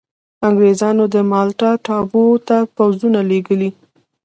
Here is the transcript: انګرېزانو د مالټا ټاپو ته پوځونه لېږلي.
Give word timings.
انګرېزانو 0.47 1.03
د 1.13 1.15
مالټا 1.31 1.71
ټاپو 1.85 2.23
ته 2.47 2.57
پوځونه 2.75 3.19
لېږلي. 3.29 3.69